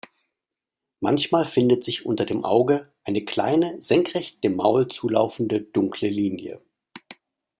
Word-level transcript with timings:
Manchmal 0.99 1.45
findet 1.45 1.83
sich 1.83 2.07
unter 2.07 2.25
dem 2.25 2.43
Auge 2.43 2.91
eine 3.03 3.23
kleine, 3.23 3.79
senkrecht 3.83 4.43
dem 4.43 4.55
Maul 4.55 4.87
zulaufende 4.87 5.61
dunkle 5.61 6.09
Linie. 6.09 6.59